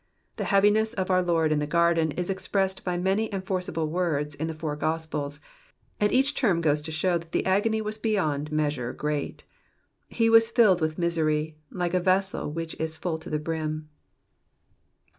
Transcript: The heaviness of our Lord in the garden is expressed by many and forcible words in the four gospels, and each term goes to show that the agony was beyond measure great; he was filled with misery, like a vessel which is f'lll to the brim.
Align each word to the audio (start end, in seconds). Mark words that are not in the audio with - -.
The 0.37 0.45
heaviness 0.45 0.95
of 0.95 1.11
our 1.11 1.21
Lord 1.21 1.51
in 1.51 1.59
the 1.59 1.67
garden 1.67 2.09
is 2.13 2.31
expressed 2.31 2.83
by 2.83 2.97
many 2.97 3.31
and 3.31 3.43
forcible 3.45 3.87
words 3.87 4.33
in 4.33 4.47
the 4.47 4.55
four 4.55 4.75
gospels, 4.75 5.39
and 5.99 6.11
each 6.11 6.33
term 6.33 6.59
goes 6.59 6.81
to 6.81 6.91
show 6.91 7.19
that 7.19 7.33
the 7.33 7.45
agony 7.45 7.81
was 7.81 7.99
beyond 7.99 8.51
measure 8.51 8.93
great; 8.93 9.43
he 10.07 10.27
was 10.27 10.49
filled 10.49 10.81
with 10.81 10.97
misery, 10.97 11.59
like 11.69 11.93
a 11.93 11.99
vessel 11.99 12.51
which 12.51 12.75
is 12.79 12.97
f'lll 12.97 13.19
to 13.21 13.29
the 13.29 13.37
brim. 13.37 13.89